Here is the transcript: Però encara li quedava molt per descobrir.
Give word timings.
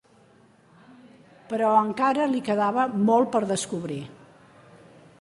Però 1.51 1.69
encara 1.83 2.27
li 2.33 2.43
quedava 2.49 2.89
molt 3.11 3.33
per 3.37 3.47
descobrir. 3.55 4.03